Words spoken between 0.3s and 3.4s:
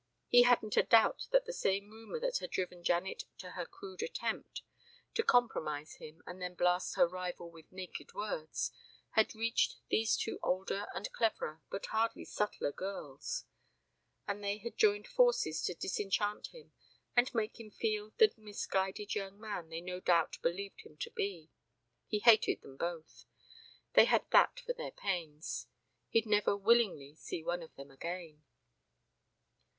hadn't a doubt that the same rumor that had driven Janet